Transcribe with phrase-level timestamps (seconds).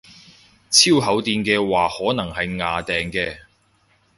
[0.71, 3.37] 超厚墊嘅話可能係掗掟嘅